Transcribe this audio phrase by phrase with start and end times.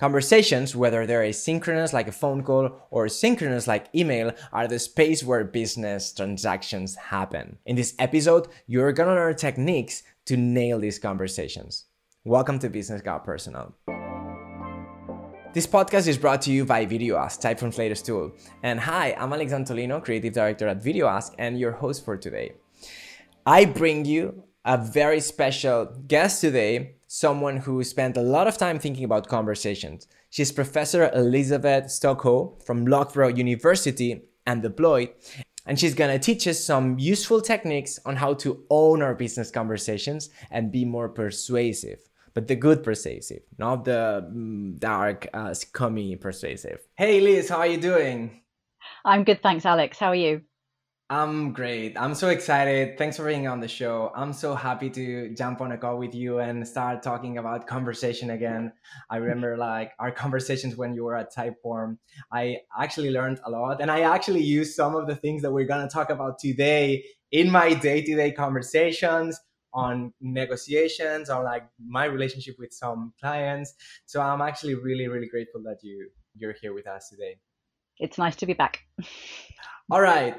[0.00, 5.22] Conversations, whether they're asynchronous like a phone call or synchronous like email, are the space
[5.22, 7.58] where business transactions happen.
[7.66, 11.84] In this episode, you're gonna learn techniques to nail these conversations.
[12.24, 13.74] Welcome to Business Got Personal.
[15.52, 18.32] This podcast is brought to you by VideoAsk, Typeform's tool.
[18.62, 22.52] And hi, I'm Alex Antolino, Creative Director at VideoAsk, and your host for today.
[23.44, 28.78] I bring you a very special guest today, someone who spent a lot of time
[28.78, 30.06] thinking about conversations.
[30.30, 35.10] She's Professor Elizabeth Stokoe from Loughborough University and Deploy,
[35.66, 40.30] and she's gonna teach us some useful techniques on how to own our business conversations
[40.52, 41.98] and be more persuasive.
[42.32, 46.78] But the good persuasive, not the mm, dark, uh, scummy persuasive.
[46.96, 48.40] Hey Liz, how are you doing?
[49.04, 49.98] I'm good, thanks, Alex.
[49.98, 50.42] How are you?
[51.10, 52.00] I'm great.
[52.00, 52.96] I'm so excited.
[52.96, 54.12] Thanks for being on the show.
[54.14, 58.30] I'm so happy to jump on a call with you and start talking about conversation
[58.30, 58.72] again.
[59.10, 61.98] I remember like our conversations when you were at Typeform.
[62.32, 65.66] I actually learned a lot and I actually used some of the things that we're
[65.66, 69.40] going to talk about today in my day-to-day conversations
[69.74, 73.74] on negotiations on like my relationship with some clients.
[74.06, 77.38] So I'm actually really really grateful that you you're here with us today.
[77.98, 78.84] It's nice to be back.
[79.90, 80.36] All right.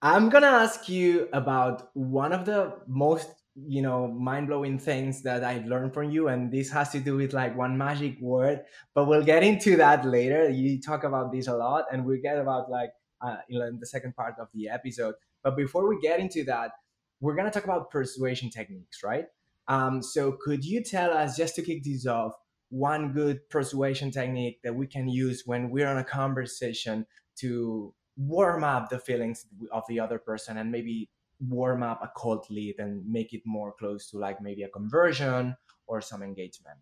[0.00, 5.66] I'm gonna ask you about one of the most you know mind-blowing things that I've
[5.66, 8.62] learned from you, and this has to do with like one magic word.
[8.94, 10.48] But we'll get into that later.
[10.48, 12.90] You talk about this a lot, and we'll get about like
[13.20, 15.16] uh, in the second part of the episode.
[15.42, 16.72] But before we get into that,
[17.20, 19.26] we're gonna talk about persuasion techniques, right?
[19.66, 22.32] Um, so could you tell us just to kick this off?
[22.70, 27.06] One good persuasion technique that we can use when we're on a conversation
[27.38, 31.08] to warm up the feelings of the other person and maybe
[31.40, 35.56] warm up a cold lead and make it more close to like maybe a conversion
[35.86, 36.78] or some engagement.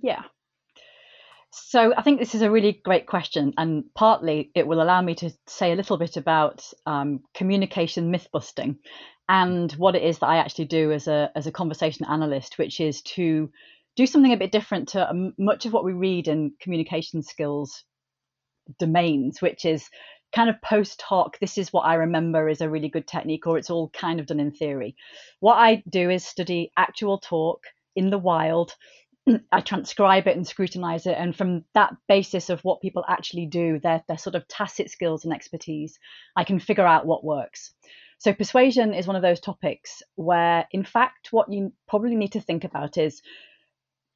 [0.00, 0.22] Yeah.
[1.50, 5.14] So i think this is a really great question and partly it will allow me
[5.16, 8.78] to say a little bit about um, communication myth busting
[9.28, 12.80] and what it is that i actually do as a as a conversation analyst which
[12.80, 13.50] is to
[13.96, 17.82] do something a bit different to um, much of what we read in communication skills
[18.78, 19.88] domains which is
[20.34, 23.58] kind of post hoc, this is what I remember is a really good technique, or
[23.58, 24.96] it's all kind of done in theory.
[25.40, 27.64] What I do is study actual talk
[27.96, 28.74] in the wild.
[29.52, 31.16] I transcribe it and scrutinize it.
[31.18, 35.24] And from that basis of what people actually do, their, their sort of tacit skills
[35.24, 35.98] and expertise,
[36.36, 37.72] I can figure out what works.
[38.18, 42.40] So, persuasion is one of those topics where, in fact, what you probably need to
[42.40, 43.22] think about is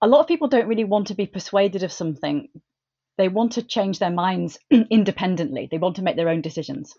[0.02, 2.48] a lot of people don't really want to be persuaded of something
[3.22, 4.58] they want to change their minds
[4.90, 5.68] independently.
[5.70, 6.96] They want to make their own decisions.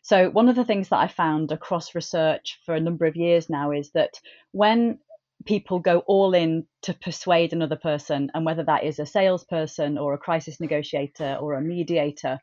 [0.00, 3.50] So, one of the things that I found across research for a number of years
[3.50, 4.18] now is that
[4.52, 4.98] when
[5.44, 10.14] people go all in to persuade another person, and whether that is a salesperson or
[10.14, 12.40] a crisis negotiator or a mediator,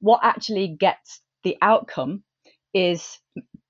[0.00, 2.24] what actually gets the outcome
[2.74, 3.18] is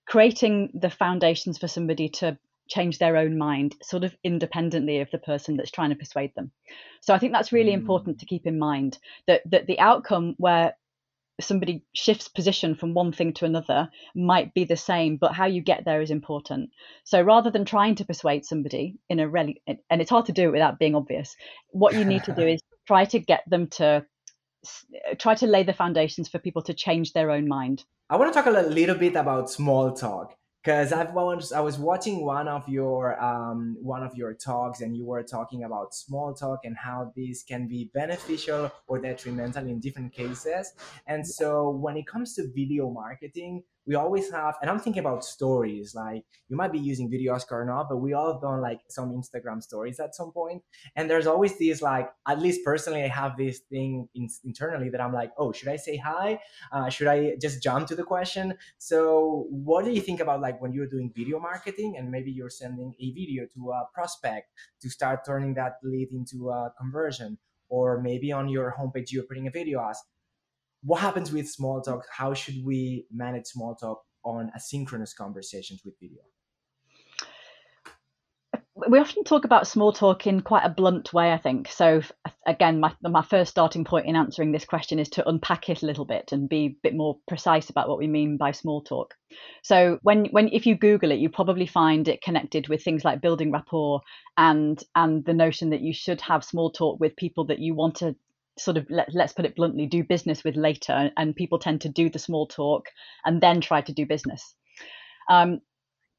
[0.08, 2.36] creating the foundations for somebody to
[2.68, 6.50] change their own mind sort of independently of the person that's trying to persuade them.
[7.00, 7.80] So i think that's really mm.
[7.80, 10.74] important to keep in mind that that the outcome where
[11.40, 15.60] somebody shifts position from one thing to another might be the same but how you
[15.60, 16.70] get there is important.
[17.04, 20.48] So rather than trying to persuade somebody in a really and it's hard to do
[20.48, 21.36] it without being obvious
[21.70, 24.04] what you need to do is try to get them to
[25.18, 27.84] try to lay the foundations for people to change their own mind.
[28.08, 30.34] I want to talk a little bit about small talk
[30.66, 35.06] because I've I was watching one of your um, one of your talks and you
[35.06, 40.12] were talking about small talk and how this can be beneficial or detrimental in different
[40.12, 40.72] cases.
[41.06, 45.24] And so when it comes to video marketing, we always have, and I'm thinking about
[45.24, 45.94] stories.
[45.94, 49.10] Like you might be using VideoAsk or not, but we all have done like some
[49.12, 50.62] Instagram stories at some point.
[50.96, 55.00] And there's always these like, at least personally, I have this thing in, internally that
[55.00, 56.40] I'm like, oh, should I say hi?
[56.72, 58.54] Uh, should I just jump to the question?
[58.78, 62.50] So what do you think about like when you're doing video marketing and maybe you're
[62.50, 64.50] sending a video to a prospect
[64.82, 67.38] to start turning that lead into a conversion?
[67.68, 70.00] Or maybe on your homepage, you're putting a video as
[70.86, 72.04] what happens with small talk?
[72.16, 76.22] How should we manage small talk on asynchronous conversations with video?
[78.88, 81.68] we often talk about small talk in quite a blunt way, I think.
[81.70, 82.02] So
[82.46, 85.86] again, my my first starting point in answering this question is to unpack it a
[85.86, 89.14] little bit and be a bit more precise about what we mean by small talk.
[89.62, 93.22] So when when if you Google it, you probably find it connected with things like
[93.22, 94.02] building rapport
[94.36, 97.96] and and the notion that you should have small talk with people that you want
[97.96, 98.14] to
[98.58, 101.88] sort of let, us put it bluntly do business with later and people tend to
[101.88, 102.86] do the small talk
[103.24, 104.54] and then try to do business.
[105.30, 105.60] Um,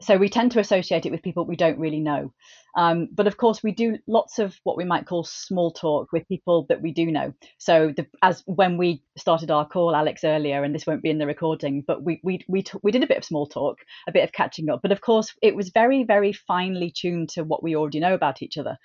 [0.02, 2.32] so we tend to associate it with people we don't really know
[2.78, 6.28] Um, but of course, we do lots of what we might call small talk with
[6.28, 7.34] people that we do know.
[7.58, 11.18] So, the, as when we started our call, Alex earlier, and this won't be in
[11.18, 14.12] the recording, but we we we t- we did a bit of small talk, a
[14.12, 14.82] bit of catching up.
[14.84, 18.44] But of course, it was very very finely tuned to what we already know about
[18.44, 18.78] each other.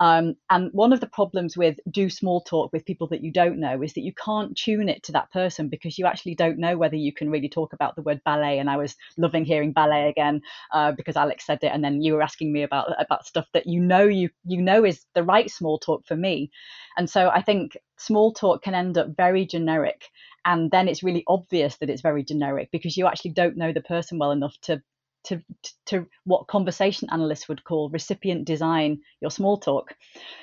[0.00, 3.60] Um, and one of the problems with do small talk with people that you don't
[3.60, 6.78] know is that you can't tune it to that person because you actually don't know
[6.78, 8.58] whether you can really talk about the word ballet.
[8.58, 10.40] And I was loving hearing ballet again
[10.72, 13.66] uh, because Alex said it, and then you were asking me about about stuff that
[13.66, 16.50] you know you you know is the right small talk for me.
[16.96, 20.04] And so I think small talk can end up very generic
[20.44, 23.80] and then it's really obvious that it's very generic because you actually don't know the
[23.80, 24.82] person well enough to
[25.22, 25.42] to,
[25.84, 29.94] to what conversation analysts would call recipient design your small talk.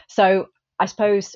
[0.07, 0.49] So
[0.79, 1.35] I suppose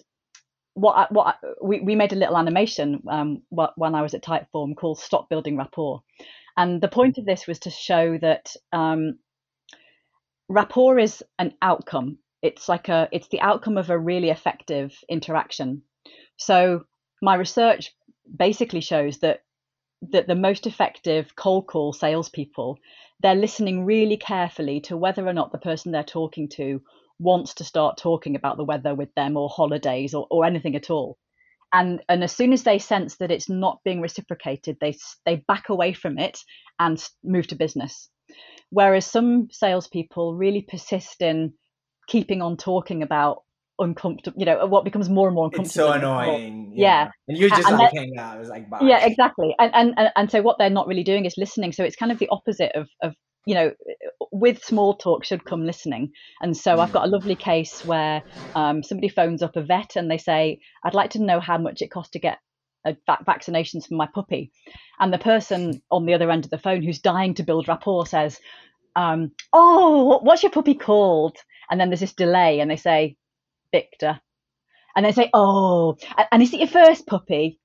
[0.76, 5.00] what what we, we made a little animation um, when I was at Typeform called
[5.00, 6.02] "Stop Building Rapport,"
[6.56, 9.18] and the point of this was to show that um,
[10.52, 12.18] rapport is an outcome.
[12.42, 15.84] It's like a it's the outcome of a really effective interaction.
[16.38, 16.86] So
[17.22, 17.94] my research
[18.36, 19.42] basically shows that
[20.12, 22.80] that the most effective cold call salespeople
[23.22, 26.82] they're listening really carefully to whether or not the person they're talking to
[27.20, 30.90] wants to start talking about the weather with them or holidays or, or anything at
[30.90, 31.18] all.
[31.72, 35.70] And, and as soon as they sense that it's not being reciprocated, they, they back
[35.70, 36.40] away from it
[36.80, 38.10] and move to business.
[38.70, 41.54] Whereas some salespeople really persist in
[42.08, 43.44] keeping on talking about
[43.80, 45.92] uncomfortable, you know, what becomes more and more uncomfortable.
[45.94, 46.74] It's so annoying.
[46.76, 47.06] Yeah.
[47.06, 47.10] yeah.
[47.28, 48.40] And you're just and like hanging out.
[48.40, 48.80] It's like, bye.
[48.82, 49.56] Yeah, exactly.
[49.60, 51.72] And, and, and so what they're not really doing is listening.
[51.72, 53.72] So it's kind of the opposite of, of you know,
[54.32, 56.12] with small talk should come listening.
[56.42, 58.22] And so I've got a lovely case where
[58.56, 61.82] um, somebody phones up a vet and they say, I'd like to know how much
[61.82, 62.38] it costs to get
[62.88, 64.52] vaccinations for my puppy.
[65.00, 68.06] And the person on the other end of the phone who's dying to build rapport
[68.06, 68.40] says,
[68.96, 71.38] um, Oh, what's your puppy called?
[71.70, 73.18] And then there's this delay and they say,
[73.72, 74.20] Victor.
[74.96, 75.98] And they say, Oh,
[76.32, 77.60] and is it your first puppy?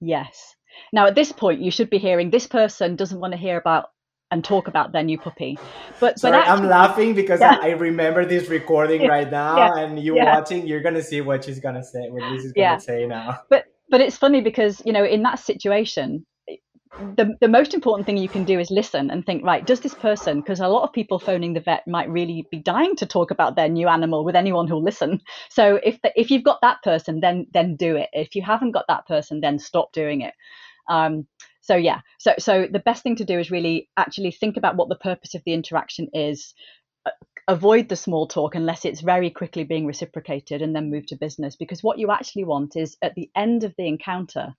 [0.00, 0.56] Yes.
[0.92, 3.86] Now, at this point, you should be hearing this person doesn't want to hear about
[4.32, 5.58] and talk about their new puppy.
[6.00, 7.58] But, Sorry, but actually, I'm laughing because yeah.
[7.60, 9.84] I remember this recording right now, yeah.
[9.84, 13.06] and you watching, you're gonna see what she's gonna say, what this is gonna say
[13.06, 13.40] now.
[13.50, 16.24] But but it's funny because you know in that situation,
[17.16, 19.66] the the most important thing you can do is listen and think right.
[19.66, 20.40] Does this person?
[20.40, 23.54] Because a lot of people phoning the vet might really be dying to talk about
[23.54, 25.20] their new animal with anyone who'll listen.
[25.50, 28.08] So if the, if you've got that person, then then do it.
[28.14, 30.32] If you haven't got that person, then stop doing it.
[30.88, 31.26] Um,
[31.64, 34.88] so yeah so so the best thing to do is really actually think about what
[34.88, 36.54] the purpose of the interaction is
[37.48, 41.56] avoid the small talk unless it's very quickly being reciprocated and then move to business
[41.56, 44.54] because what you actually want is at the end of the encounter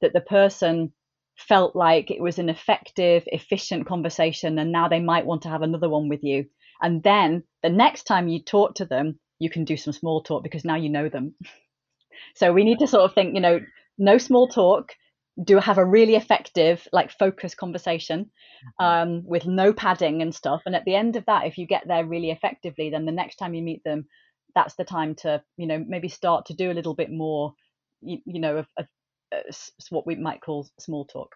[0.00, 0.92] that the person
[1.36, 5.62] felt like it was an effective efficient conversation and now they might want to have
[5.62, 6.46] another one with you.
[6.80, 10.42] And then the next time you talk to them you can do some small talk
[10.42, 11.34] because now you know them.
[12.34, 13.60] So we need to sort of think you know
[13.96, 14.92] no small talk
[15.44, 18.30] do have a really effective like focused conversation
[18.80, 20.62] um, with no padding and stuff.
[20.66, 23.36] And at the end of that if you get there really effectively then the next
[23.36, 24.06] time you meet them
[24.54, 27.52] that's the time to you know maybe start to do a little bit more
[28.00, 28.86] you, you know of, of,
[29.32, 31.30] uh, s- what we might call small talk.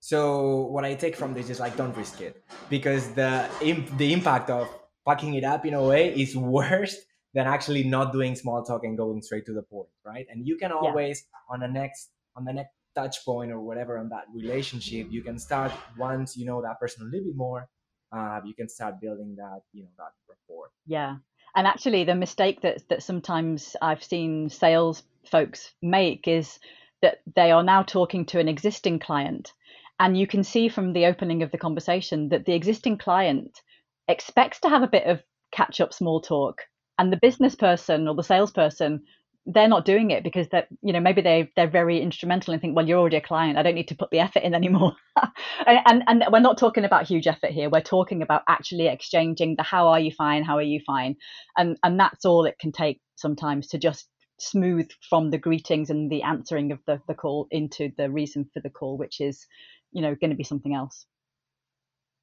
[0.00, 2.42] So what I take from this is like don't risk it.
[2.70, 4.68] Because the imp- the impact of
[5.06, 6.96] packing it up in a way is worse
[7.34, 10.26] than actually not doing small talk and going straight to the point, right?
[10.30, 14.08] And you can always on the next on the next touch point or whatever on
[14.08, 17.68] that relationship, you can start once you know that person a little bit more.
[18.16, 20.70] Uh, you can start building that you know that rapport.
[20.86, 21.16] yeah
[21.56, 26.58] and actually the mistake that that sometimes i've seen sales folks make is
[27.02, 29.52] that they are now talking to an existing client
[29.98, 33.60] and you can see from the opening of the conversation that the existing client
[34.08, 35.22] expects to have a bit of
[35.52, 36.62] catch up small talk
[36.98, 39.02] and the business person or the salesperson
[39.46, 42.74] they're not doing it because that you know maybe they they're very instrumental and think
[42.74, 43.56] well you're already a client.
[43.56, 44.94] I don't need to put the effort in anymore.
[45.66, 47.70] And, and and we're not talking about huge effort here.
[47.70, 50.44] We're talking about actually exchanging the how are you fine?
[50.44, 51.16] How are you fine?
[51.56, 54.06] And and that's all it can take sometimes to just
[54.38, 58.60] smooth from the greetings and the answering of the the call into the reason for
[58.60, 59.46] the call which is
[59.92, 61.06] you know going to be something else.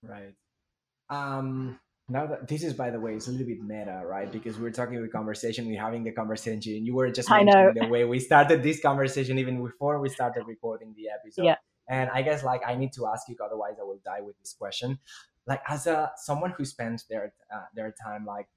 [0.04, 0.36] Right.
[1.10, 1.80] Um,
[2.14, 4.32] now that this is, by the way, it's a little bit meta, right?
[4.32, 6.60] Because we're talking with conversation, we're having the conversation.
[6.78, 7.86] and You were just I mentioning know.
[7.86, 11.46] the way we started this conversation even before we started recording the episode.
[11.46, 11.56] Yeah.
[11.90, 14.54] And I guess like I need to ask you, otherwise I will die with this
[14.54, 15.00] question.
[15.48, 18.48] Like as a someone who spends their uh, their time like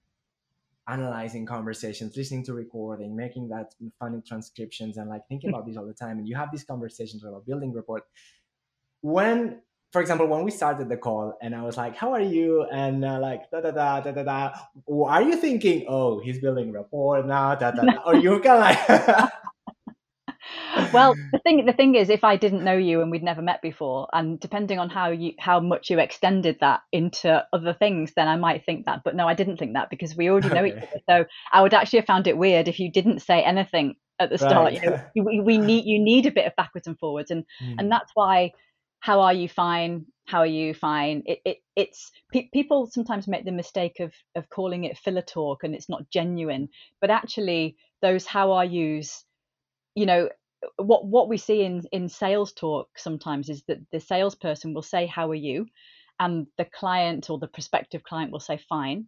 [0.86, 5.86] analyzing conversations, listening to recording, making that funny transcriptions, and like thinking about this all
[5.86, 8.02] the time, and you have these conversations about building rapport.
[9.00, 9.62] When
[9.96, 12.66] for example, when we started the call and I was like, how are you?
[12.70, 14.52] And uh, like, da da da da da da.
[15.06, 18.02] Are you thinking, oh, he's building rapport now, da da da?
[18.04, 19.30] Or you're kind of like.
[20.92, 23.60] well the thing the thing is if i didn't know you and we'd never met
[23.62, 28.28] before and depending on how you how much you extended that into other things then
[28.28, 30.76] i might think that but no i didn't think that because we already know okay.
[30.76, 33.96] each other so i would actually have found it weird if you didn't say anything
[34.20, 34.82] at the start right.
[34.82, 37.74] you know we, we need you need a bit of backwards and forwards and mm.
[37.78, 38.52] and that's why
[39.06, 40.06] how are you fine?
[40.24, 41.22] How are you fine?
[41.26, 45.62] It, it it's pe- people sometimes make the mistake of of calling it filler talk
[45.62, 46.68] and it's not genuine
[47.00, 49.24] but actually those how are yous
[49.94, 50.28] you know
[50.78, 55.06] what what we see in in sales talk sometimes is that the salesperson will say
[55.06, 55.66] how are you
[56.18, 59.06] and the client or the prospective client will say fine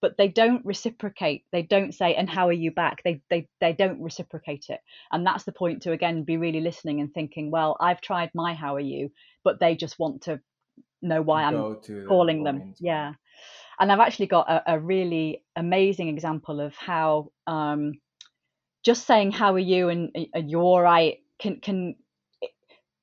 [0.00, 1.44] but they don't reciprocate.
[1.52, 3.02] They don't say and how are you back?
[3.04, 4.80] They they they don't reciprocate it.
[5.12, 8.54] And that's the point to again be really listening and thinking well i've tried my
[8.54, 9.10] how are you
[9.44, 10.40] but they just want to
[11.02, 11.76] know why i'm
[12.06, 12.74] calling the them.
[12.80, 13.12] yeah.
[13.80, 17.94] And i've actually got a, a really amazing example of how um,
[18.84, 19.88] just saying how are you?
[19.88, 21.94] and, and you're all right can can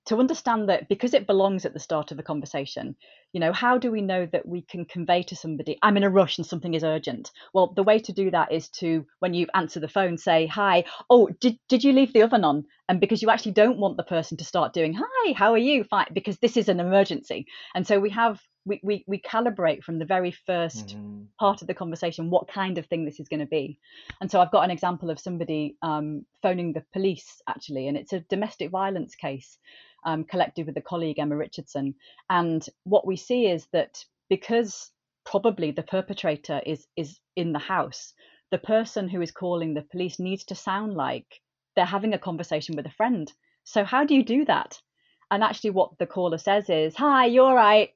[0.07, 2.95] to understand that because it belongs at the start of the conversation
[3.35, 6.09] you know how do we know that we can convey to somebody i'm in a
[6.09, 9.45] rush and something is urgent well the way to do that is to when you
[9.53, 13.21] answer the phone say hi oh did, did you leave the oven on and because
[13.21, 16.37] you actually don't want the person to start doing hi how are you fine because
[16.37, 20.35] this is an emergency and so we have we, we, we calibrate from the very
[20.49, 21.23] 1st mm-hmm.
[21.39, 23.77] part of the conversation what kind of thing this is going to be.
[24.19, 28.11] And so I've got an example of somebody um, phoning the police actually, and it's
[28.11, 29.59] a domestic violence case
[30.05, 31.95] um, collected with a colleague, Emma Richardson.
[32.29, 34.91] And what we see is that because
[35.25, 38.13] probably the perpetrator is is in the house,
[38.51, 41.41] the person who is calling the police needs to sound like
[41.75, 43.31] they're having a conversation with a friend.
[43.63, 44.79] So how do you do that?
[45.31, 47.89] And actually, what the caller says is, "Hi, you're right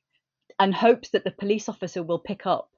[0.59, 2.69] and hopes that the police officer will pick up.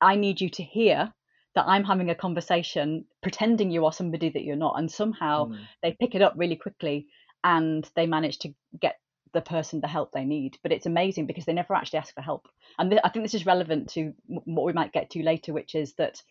[0.00, 1.12] I need you to hear
[1.54, 4.78] that I'm having a conversation pretending you are somebody that you're not.
[4.78, 5.58] And somehow mm.
[5.82, 7.06] they pick it up really quickly
[7.44, 8.96] and they manage to get
[9.34, 10.56] the person the help they need.
[10.62, 12.48] But it's amazing because they never actually ask for help.
[12.78, 15.74] And th- I think this is relevant to what we might get to later, which
[15.74, 16.22] is that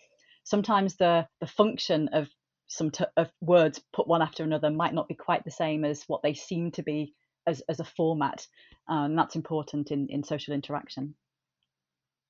[0.44, 2.30] sometimes the the function of
[2.68, 6.04] some t- of words put one after another might not be quite the same as
[6.08, 7.14] what they seem to be
[7.46, 8.48] as, as a format.
[8.90, 11.16] Uh, and that's important in, in social interaction.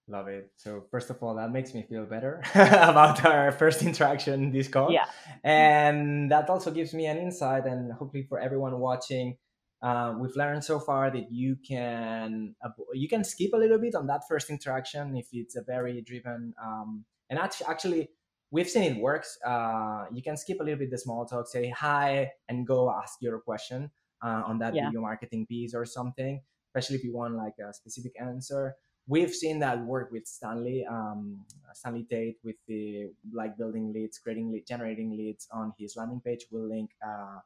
[0.07, 0.51] Love it.
[0.57, 4.91] So first of all, that makes me feel better about our first interaction this call.
[4.91, 5.05] Yeah.
[5.43, 9.37] And that also gives me an insight and hopefully for everyone watching,
[9.83, 12.55] uh, we've learned so far that you can
[12.93, 16.53] you can skip a little bit on that first interaction if it's a very driven
[16.63, 18.09] um, and actually
[18.53, 19.37] we've seen it works.
[19.45, 23.17] Uh, you can skip a little bit the small talk, say hi, and go ask
[23.19, 23.89] your question
[24.23, 24.85] uh, on that yeah.
[24.85, 28.75] video marketing piece or something, especially if you want like a specific answer.
[29.07, 34.51] We've seen that work with Stanley, um, Stanley Tate with the like building leads, creating
[34.51, 36.45] lead, generating leads on his landing page.
[36.51, 37.39] We'll link uh,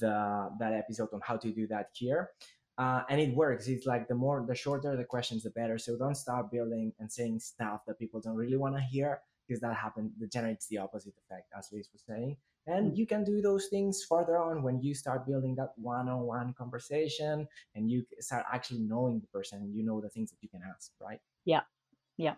[0.00, 2.30] the that episode on how to do that here.
[2.76, 3.68] Uh, and it works.
[3.68, 5.78] It's like the more, the shorter the questions, the better.
[5.78, 9.60] So don't start building and saying stuff that people don't really want to hear because
[9.60, 12.36] that happens, that generates the opposite effect, as Liz was saying.
[12.66, 12.96] And mm.
[12.96, 17.90] you can do those things further on when you start building that one-on-one conversation and
[17.90, 20.92] you start actually knowing the person and you know the things that you can ask,
[21.00, 21.20] right?
[21.44, 21.60] Yeah.
[22.16, 22.34] Yeah.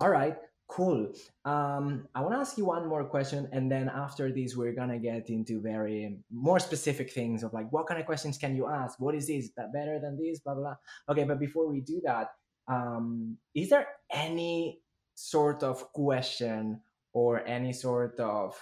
[0.00, 0.36] All right.
[0.68, 1.12] Cool.
[1.46, 4.98] Um, I want to ask you one more question, and then after this, we're gonna
[4.98, 9.00] get into very more specific things of like what kind of questions can you ask?
[9.00, 9.46] What is this?
[9.46, 10.40] Is That better than this?
[10.40, 10.62] Blah blah.
[10.62, 10.76] blah.
[11.08, 12.32] Okay, but before we do that,
[12.68, 14.80] um, is there any
[15.14, 16.80] sort of question
[17.14, 18.54] or any sort of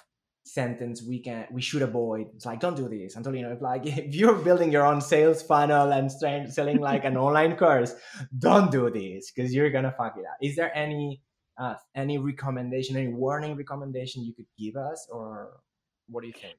[0.45, 4.15] sentence we can we should avoid it's like don't do this know if like if
[4.15, 6.11] you're building your own sales funnel and
[6.53, 7.95] selling like an online course
[8.39, 11.21] don't do this because you're gonna fuck it up is there any
[11.59, 15.61] uh, any recommendation any warning recommendation you could give us or
[16.09, 16.59] what do you think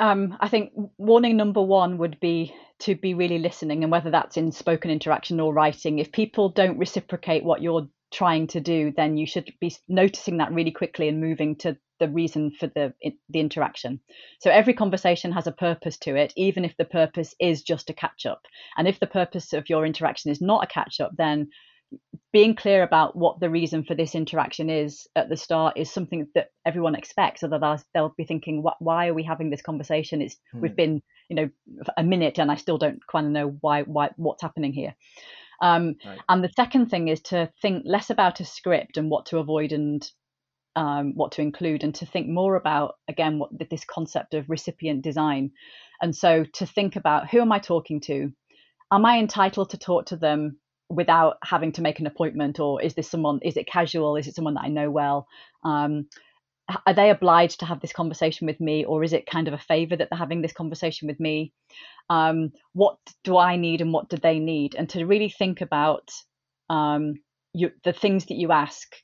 [0.00, 4.38] um, I think warning number one would be to be really listening, and whether that's
[4.38, 5.98] in spoken interaction or writing.
[5.98, 10.52] If people don't reciprocate what you're trying to do, then you should be noticing that
[10.52, 12.94] really quickly and moving to the reason for the
[13.28, 14.00] the interaction.
[14.40, 17.94] So every conversation has a purpose to it, even if the purpose is just a
[17.94, 18.40] catch up.
[18.78, 21.50] And if the purpose of your interaction is not a catch up, then
[22.32, 26.28] being clear about what the reason for this interaction is at the start is something
[26.34, 30.60] that everyone expects otherwise they'll be thinking why are we having this conversation it's hmm.
[30.60, 31.48] we've been you know
[31.96, 34.94] a minute and i still don't quite know why why what's happening here
[35.60, 36.18] um, right.
[36.28, 39.72] And the second thing is to think less about a script and what to avoid
[39.72, 40.08] and
[40.76, 45.02] um, what to include, and to think more about again what this concept of recipient
[45.02, 45.50] design.
[46.00, 48.32] And so to think about who am I talking to,
[48.92, 50.58] am I entitled to talk to them
[50.90, 53.38] without having to make an appointment, or is this someone?
[53.42, 54.16] Is it casual?
[54.16, 55.26] Is it someone that I know well?
[55.64, 56.08] Um,
[56.86, 59.58] are they obliged to have this conversation with me, or is it kind of a
[59.58, 61.52] favor that they're having this conversation with me?
[62.08, 64.74] Um, what do I need, and what do they need?
[64.74, 66.10] And to really think about
[66.68, 67.14] um,
[67.54, 68.94] you, the things that you ask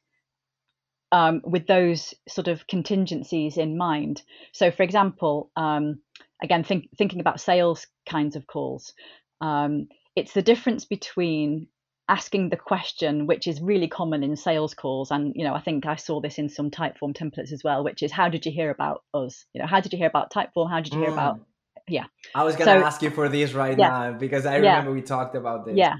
[1.12, 4.22] um, with those sort of contingencies in mind.
[4.52, 6.00] So, for example, um,
[6.42, 8.92] again, think, thinking about sales kinds of calls,
[9.40, 11.68] um, it's the difference between
[12.08, 15.86] asking the question, which is really common in sales calls, and you know, I think
[15.86, 18.70] I saw this in some Typeform templates as well, which is how did you hear
[18.70, 19.44] about us?
[19.52, 20.70] You know, how did you hear about Typeform?
[20.70, 21.14] How did you hear mm.
[21.14, 21.40] about
[21.88, 22.04] yeah.
[22.34, 23.88] I was gonna so, ask you for this right yeah.
[23.88, 24.94] now because I remember yeah.
[24.94, 25.76] we talked about this.
[25.76, 25.96] Yeah.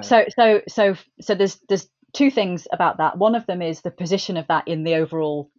[0.00, 3.18] So so so so there's there's two things about that.
[3.18, 5.50] One of them is the position of that in the overall,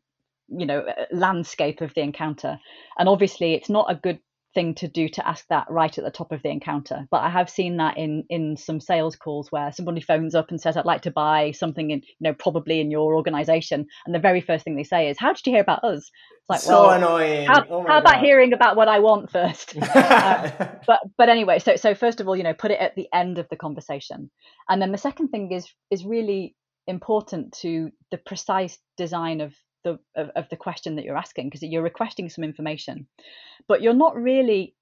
[0.48, 2.60] you know, landscape of the encounter.
[2.98, 4.20] And obviously, it's not a good
[4.60, 7.08] thing to do to ask that right at the top of the encounter.
[7.10, 10.60] But I have seen that in in some sales calls where somebody phones up and
[10.60, 14.20] says, "I'd like to buy something in, you know, probably in your organization," and the
[14.20, 16.88] very first thing they say is, "How did you hear about us?" It's like, so
[16.88, 17.48] well, annoying.
[17.48, 19.78] How, oh how about hearing about what I want first?
[19.96, 20.52] um,
[20.86, 23.38] but but anyway, so so first of all, you know, put it at the end
[23.38, 24.30] of the conversation,
[24.68, 26.54] and then the second thing is is really
[26.86, 31.64] important to the precise design of the of, of the question that you're asking because
[31.64, 33.08] you're requesting some information
[33.68, 34.76] but you're not really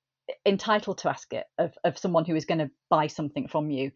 [0.45, 3.91] entitled to ask it of, of someone who is going to buy something from you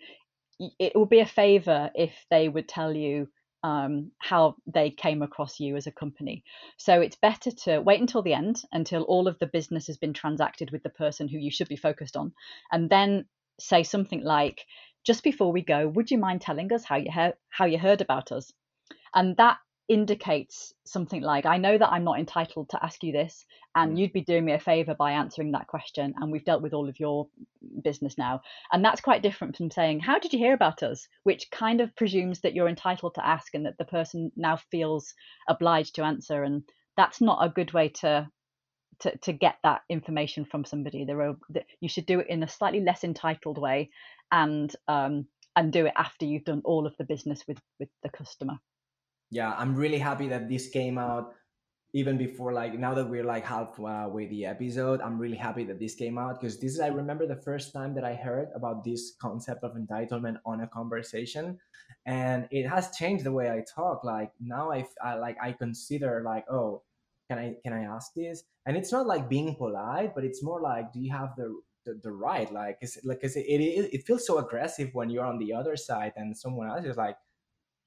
[0.80, 3.28] it would be a favor if they would tell you
[3.64, 6.44] um, how they came across you as a company.
[6.78, 10.14] So it's better to wait until the end, until all of the business has been
[10.14, 12.34] transacted with the person who you should be focused on,
[12.72, 13.26] and then
[13.60, 14.66] say something like,
[15.06, 18.02] "Just before we go, would you mind telling us how you he- how you heard
[18.02, 18.52] about us?"
[19.14, 19.58] And that
[19.92, 23.46] indicates something like, I know that I'm not entitled to ask you this,
[23.76, 24.00] and mm.
[24.00, 26.14] you'd be doing me a favor by answering that question.
[26.18, 27.28] And we've dealt with all of your
[27.84, 28.40] business now.
[28.72, 31.10] And that's quite different from saying, How did you hear about us?
[31.24, 35.14] Which kind of presumes that you're entitled to ask and that the person now feels
[35.50, 36.42] obliged to answer.
[36.42, 36.64] And
[36.96, 38.30] that's not a good way to.
[39.00, 41.36] To, to get that information from somebody, there are,
[41.80, 43.90] you should do it in a slightly less entitled way,
[44.32, 48.10] and um, and do it after you've done all of the business with with the
[48.10, 48.60] customer
[49.32, 51.34] yeah i'm really happy that this came out
[51.94, 55.80] even before like now that we're like halfway uh, the episode i'm really happy that
[55.80, 58.84] this came out because this is i remember the first time that i heard about
[58.84, 61.58] this concept of entitlement on a conversation
[62.06, 66.22] and it has changed the way i talk like now i, I like i consider
[66.26, 66.84] like oh
[67.30, 68.44] can i can i ask this?
[68.66, 72.00] And it's not like being polite but it's more like do you have the the,
[72.04, 72.52] the right?
[72.52, 75.76] Like it's like cause it, it, it feels so aggressive when you're on the other
[75.76, 77.18] side and someone else is like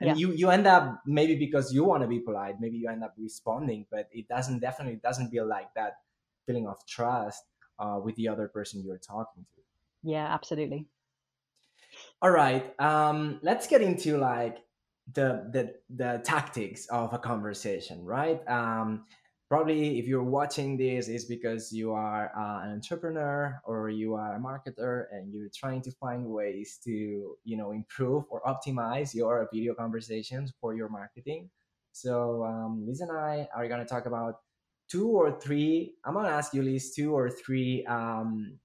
[0.00, 0.14] and yeah.
[0.14, 3.14] you you end up maybe because you want to be polite maybe you end up
[3.18, 5.98] responding but it doesn't definitely doesn't feel like that
[6.46, 7.44] feeling of trust
[7.78, 9.60] uh, with the other person you're talking to.
[10.02, 10.86] Yeah absolutely.
[12.20, 14.58] All right um let's get into like
[15.12, 18.46] the the the tactics of a conversation right?
[18.48, 19.04] Um
[19.48, 24.36] probably if you're watching this is because you are uh, an entrepreneur or you are
[24.36, 29.48] a marketer and you're trying to find ways to you know improve or optimize your
[29.52, 31.50] video conversations for your marketing.
[31.92, 34.40] So um, liz and i are going to talk about
[34.90, 38.58] two or three i'm going to ask you liz two or three um,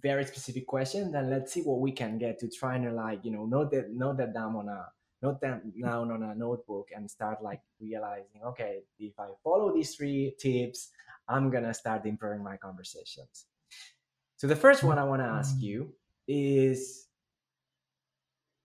[0.00, 3.30] very specific questions and let's see what we can get to try and like you
[3.30, 4.86] know note that note that down on a
[5.22, 9.94] note them down on a notebook and start like realizing okay if i follow these
[9.94, 10.90] three tips
[11.28, 13.46] i'm gonna start improving my conversations.
[14.36, 15.62] So the first one i want to ask mm.
[15.62, 15.94] you
[16.28, 17.06] is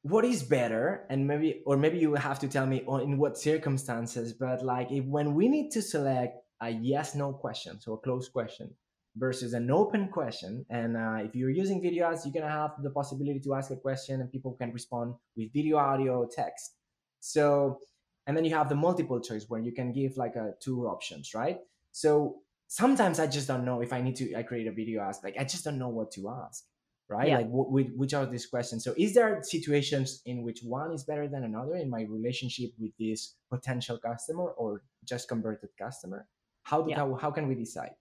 [0.04, 1.06] what is better?
[1.10, 5.06] And maybe or maybe you have to tell me in what circumstances but like if
[5.06, 8.74] when we need to select a yes no question so a closed question
[9.16, 10.66] versus an open question.
[10.70, 14.22] And uh, if you're using VideoAsk, you're gonna have the possibility to ask a question
[14.22, 16.76] and people can respond with video, audio, text.
[17.20, 17.80] So,
[18.26, 21.34] and then you have the multiple choice where you can give like a two options,
[21.34, 21.60] right?
[21.92, 25.24] So sometimes I just don't know if I need to I create a VideoAsk.
[25.24, 26.64] Like I just don't know what to ask,
[27.10, 27.28] right?
[27.28, 27.38] Yeah.
[27.38, 28.84] Like w- which are these questions?
[28.84, 32.92] So is there situations in which one is better than another in my relationship with
[32.98, 36.28] this potential customer or just converted customer?
[36.64, 36.98] How do yeah.
[36.98, 37.92] how, how can we decide?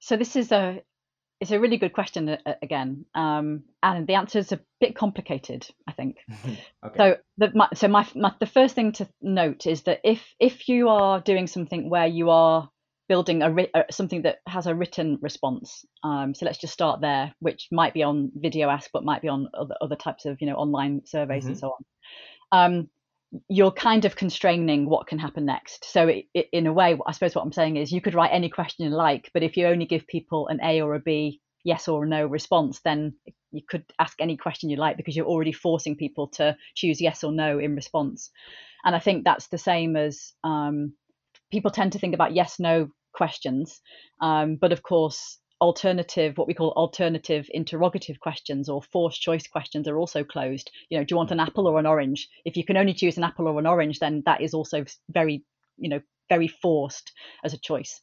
[0.00, 0.82] So this is a
[1.40, 5.66] it's a really good question uh, again, um, and the answer is a bit complicated,
[5.86, 6.16] I think.
[6.84, 6.96] okay.
[6.96, 10.68] So the my, so my, my the first thing to note is that if if
[10.68, 12.68] you are doing something where you are
[13.08, 17.32] building a, a something that has a written response, um, so let's just start there,
[17.38, 20.56] which might be on VideoAsk, but might be on other, other types of you know
[20.56, 21.50] online surveys mm-hmm.
[21.50, 21.84] and so on.
[22.50, 22.90] Um,
[23.48, 25.84] you're kind of constraining what can happen next.
[25.84, 28.30] So, it, it, in a way, I suppose what I'm saying is you could write
[28.32, 31.40] any question you like, but if you only give people an A or a B,
[31.64, 33.14] yes or no response, then
[33.50, 37.24] you could ask any question you like because you're already forcing people to choose yes
[37.24, 38.30] or no in response.
[38.84, 40.94] And I think that's the same as um,
[41.50, 43.80] people tend to think about yes no questions,
[44.20, 49.88] um, but of course alternative what we call alternative interrogative questions or forced choice questions
[49.88, 52.64] are also closed you know do you want an apple or an orange if you
[52.64, 55.44] can only choose an apple or an orange then that is also very
[55.76, 57.12] you know very forced
[57.44, 58.00] as a choice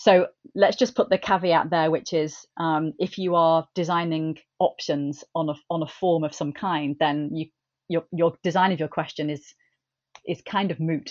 [0.00, 5.24] so let's just put the caveat there, which is um, if you are designing options
[5.34, 7.50] on a on a form of some kind, then you
[7.86, 9.54] your your design of your question is
[10.26, 11.10] is kind of moot.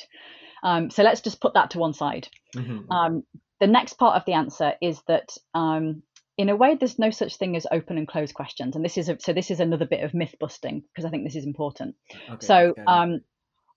[0.64, 2.30] Um, so let's just put that to one side.
[2.56, 2.92] Mm-hmm.
[2.92, 3.24] Um,
[3.60, 6.04] the next part of the answer is that um,
[6.38, 9.10] in a way, there's no such thing as open and closed questions, and this is
[9.10, 11.96] a, so this is another bit of myth busting because I think this is important.
[12.30, 13.22] Okay, so um,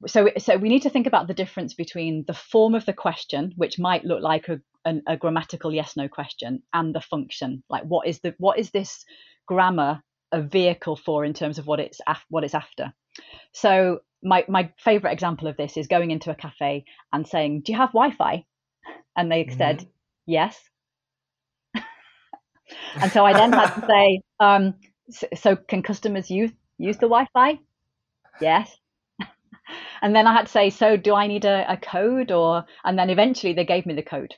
[0.07, 3.53] so so we need to think about the difference between the form of the question,
[3.57, 7.65] which might look like a an, a grammatical yes no question and the function.
[7.69, 9.05] Like what is the what is this
[9.47, 12.93] grammar a vehicle for in terms of what it's af- what it's after?
[13.53, 17.73] So my my favorite example of this is going into a cafe and saying do
[17.73, 18.45] you have wi-fi
[19.17, 19.59] and they mm-hmm.
[19.59, 19.87] said
[20.27, 20.59] yes
[21.75, 24.75] and so i then had to say um,
[25.11, 27.59] so, so can customers use use the wi-fi
[28.41, 28.77] yes
[30.03, 32.99] and then i had to say so do i need a, a code or and
[32.99, 34.35] then eventually they gave me the code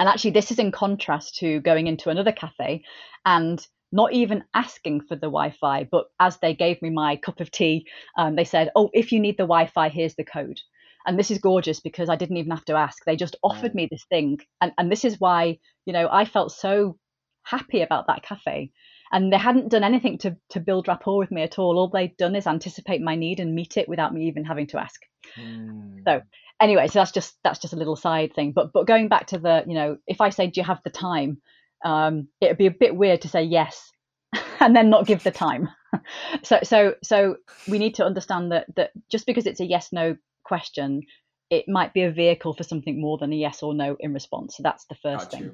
[0.00, 2.82] and actually, this is in contrast to going into another cafe
[3.26, 7.50] and not even asking for the Wi-Fi, but as they gave me my cup of
[7.50, 10.58] tea, um, they said, "Oh, if you need the Wi-Fi, here's the code."
[11.06, 13.88] And this is gorgeous because I didn't even have to ask; they just offered me
[13.90, 16.96] this thing, and and this is why you know I felt so
[17.42, 18.70] happy about that cafe.
[19.12, 21.78] And they hadn't done anything to to build rapport with me at all.
[21.78, 24.78] All they'd done is anticipate my need and meet it without me even having to
[24.78, 25.00] ask.
[25.36, 26.04] Mm.
[26.06, 26.22] So
[26.60, 28.52] anyway, so that's just that's just a little side thing.
[28.52, 30.90] But but going back to the, you know, if I say, do you have the
[30.90, 31.40] time?
[31.84, 33.90] Um, it'd be a bit weird to say yes
[34.60, 35.68] and then not give the time.
[36.42, 37.36] so so so
[37.68, 40.16] we need to understand that that just because it's a yes no
[40.50, 41.02] question,
[41.48, 44.56] it might be a vehicle for something more than a yes or no in response.
[44.56, 45.52] So that's the first Got thing.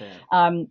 [0.00, 0.14] Yeah.
[0.30, 0.68] Um,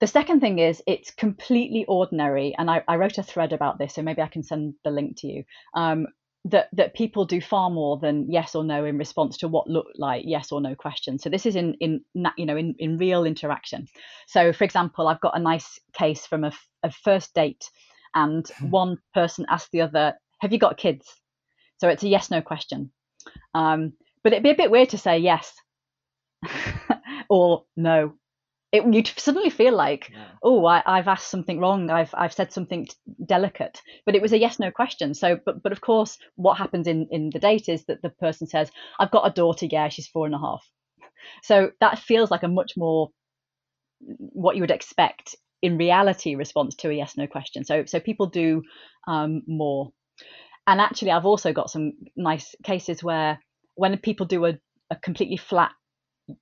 [0.00, 3.94] the second thing is it's completely ordinary, and I, I, wrote a thread about this,
[3.94, 5.44] so maybe I can send the link to you.
[5.74, 6.06] Um,
[6.44, 9.86] that that people do far more than yes or no in response to what look
[9.94, 11.22] like yes or no questions.
[11.22, 12.00] So this is in in
[12.36, 13.86] you know in in real interaction.
[14.26, 17.64] So for example, I've got a nice case from a, a first date,
[18.12, 18.70] and hmm.
[18.70, 21.06] one person asked the other, "Have you got kids?"
[21.78, 22.90] So it's a yes no question.
[23.54, 25.52] Um, but it'd be a bit weird to say yes
[27.28, 28.14] or no
[28.72, 30.28] it, you'd suddenly feel like, yeah.
[30.42, 31.90] oh, I, have asked something wrong.
[31.90, 32.88] I've I've said something
[33.24, 35.12] delicate, but it was a yes no question.
[35.12, 38.46] So, but but of course, what happens in in the date is that the person
[38.46, 39.66] says, I've got a daughter.
[39.66, 40.66] Yeah, she's four and a half.
[41.44, 43.10] So that feels like a much more
[44.00, 47.64] what you would expect in reality response to a yes no question.
[47.64, 48.62] So so people do
[49.06, 49.92] um, more.
[50.66, 53.40] And actually, I've also got some nice cases where
[53.74, 54.58] when people do a,
[54.90, 55.72] a completely flat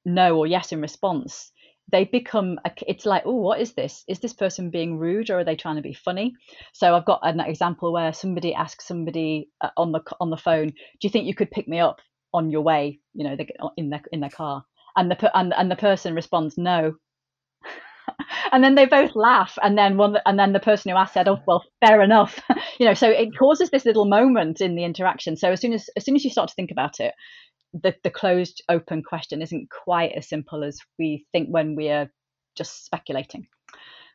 [0.05, 1.53] no or yes in response
[1.91, 4.05] they become a, it's like oh what is this?
[4.07, 6.35] Is this person being rude or are they trying to be funny?
[6.73, 10.69] So i've got an example where somebody asks somebody uh, on the on the phone
[10.69, 12.01] do you think you could pick me up
[12.33, 13.01] on your way?
[13.15, 13.37] You know
[13.77, 14.65] in their in their car.
[14.97, 16.95] And the and, and the person responds no
[18.53, 21.29] and then they both laugh and then one and then the person who asked said
[21.29, 22.41] oh well fair enough
[22.79, 25.89] you know so it causes this little moment in the interaction so as soon as
[25.97, 27.15] as soon as you start to think about it
[27.73, 32.11] the, the closed open question isn't quite as simple as we think when we are
[32.57, 33.47] just speculating.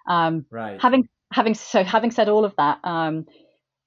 [0.08, 0.80] Um, right.
[0.82, 3.26] Having having so having said all of that, um,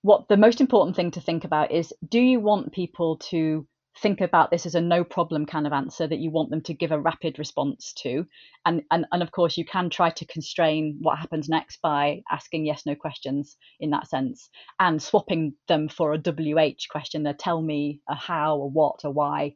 [0.03, 3.67] what the most important thing to think about is: Do you want people to
[4.03, 6.75] think about this as a no problem kind of answer that you want them to
[6.75, 8.27] give a rapid response to.
[8.65, 12.67] And and, and of course you can try to constrain what happens next by asking
[12.67, 17.63] yes no questions in that sense and swapping them for a wh question a tell
[17.63, 19.55] me a how a what a why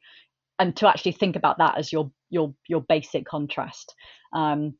[0.59, 3.94] and to actually think about that as your your your basic contrast.
[4.33, 4.74] Um,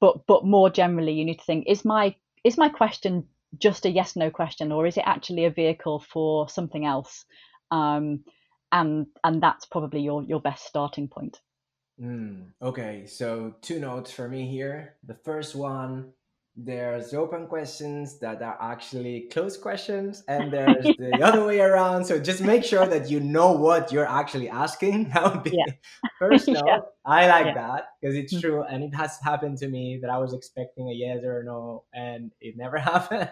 [0.00, 3.26] but but more generally you need to think is my is my question
[3.58, 7.24] just a yes no question or is it actually a vehicle for something else?
[7.70, 8.24] Um,
[8.74, 11.40] and and that's probably your your best starting point.
[12.02, 14.96] Mm, okay so two notes for me here.
[15.06, 16.12] The first one
[16.56, 22.18] there's open questions that are actually closed questions and there's the other way around so
[22.18, 25.72] just make sure that you know what you're actually asking that would be yeah.
[26.18, 26.78] first note yeah.
[27.04, 27.54] i like yeah.
[27.54, 28.40] that because it's mm.
[28.40, 31.44] true and it has happened to me that i was expecting a yes or a
[31.44, 33.30] no and it never happened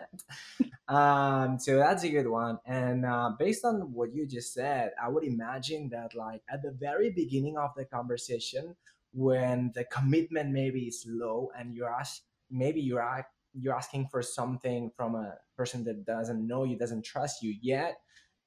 [0.89, 5.09] um so that's a good one and uh, based on what you just said i
[5.09, 8.75] would imagine that like at the very beginning of the conversation
[9.15, 14.91] when the commitment maybe is low and you're asked maybe you're you're asking for something
[14.97, 18.01] from a person that doesn't know you doesn't trust you yet.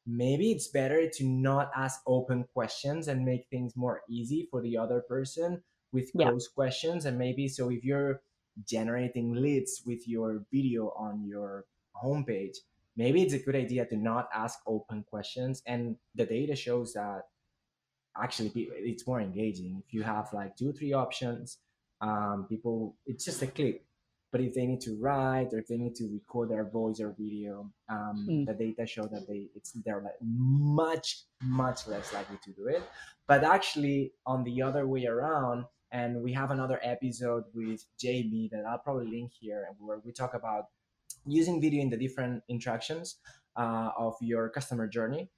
[0.08, 4.78] Maybe it's better to not ask open questions and make things more easy for the
[4.78, 6.30] other person with Yeah.
[6.30, 7.06] closed questions.
[7.06, 8.22] And maybe so if you're
[8.66, 11.66] generating leads with your video on your
[12.02, 12.58] homepage
[12.98, 15.62] maybe it's a good idea to not ask open questions.
[15.66, 17.28] And the data shows that
[18.18, 19.84] actually it's more engaging.
[19.86, 21.60] If you have like two three options
[22.02, 23.86] um, people it's just a click
[24.32, 27.16] but if they need to write or if they need to record their voice or
[27.18, 28.46] video um, Mm.
[28.48, 32.84] the data show that they it's they're like much much less likely to do it
[33.28, 38.64] but actually on the other way around and we have another episode with jamie that
[38.68, 40.66] i'll probably link here where we talk about
[41.26, 43.18] using video in the different interactions
[43.58, 45.30] uh, of your customer journey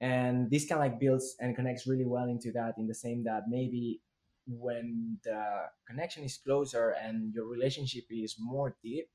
[0.00, 3.24] and this kind of like builds and connects really well into that in the same
[3.24, 4.00] that maybe
[4.46, 9.08] when the connection is closer and your relationship is more deep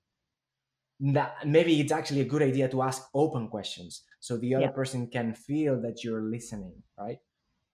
[0.99, 4.71] that maybe it's actually a good idea to ask open questions so the other Yeah.
[4.71, 7.19] person can feel that you're listening right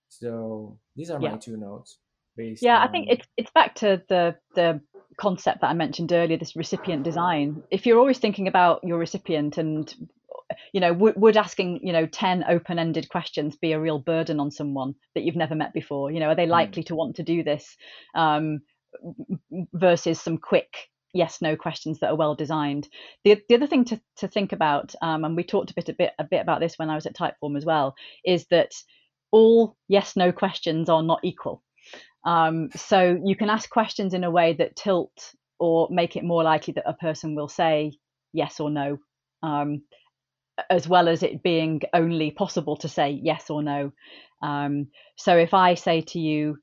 [0.08, 2.00] so these are my two notes
[2.38, 4.80] based Yeah, I think it's it's back to the the
[5.17, 7.63] concept that I mentioned earlier, this recipient design.
[7.72, 9.93] If you're always thinking about your recipient and
[10.74, 14.52] you know, would, would asking, you know, 10 open-ended questions be a real burden on
[14.52, 16.12] someone that you've never met before?
[16.12, 17.76] You know, are they likely to want to do this
[18.16, 18.62] um,
[19.74, 22.88] versus some quick yes no questions that are well designed?
[23.24, 25.94] The, the other thing to, to think about um, and we talked a bit a
[25.94, 28.72] bit a bit about this when i was at typeform as well is that
[29.32, 31.64] all yes no questions are not equal.
[32.26, 36.44] Um, so you can ask questions in a way that tilt or make it more
[36.44, 37.94] likely that a person will say
[38.34, 38.98] yes or no.
[39.44, 39.84] Um,
[40.70, 43.91] as well as it being only possible to say yes or no.
[44.41, 46.58] Um, so if i say to you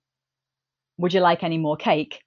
[0.99, 2.21] would you like any more cake?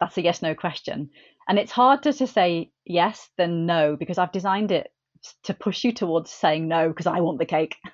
[0.00, 1.10] that's a yes no question.
[1.48, 4.88] And it's harder to say yes than no because i've designed it
[5.44, 7.76] to push you towards saying no because i want the cake.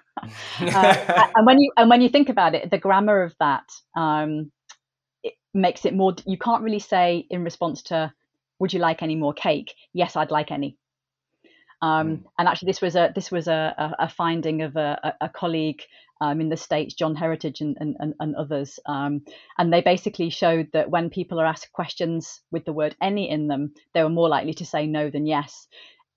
[0.61, 3.65] Uh, and when you and when you think about it the grammar of that
[3.97, 4.51] um,
[5.25, 8.11] it makes it more you can't really say in response to
[8.61, 9.75] would you like any more cake?
[9.93, 10.79] Yes i'd like any
[11.85, 12.25] um, Mm.
[12.39, 15.83] and actually this was a this was a, a, finding of a, a, colleague
[16.21, 19.23] um, in the states john heritage and, and, and, and others um,
[19.59, 23.49] and they basically showed that when people are asked questions with the word any in
[23.49, 25.67] them they were more likely to say no than yes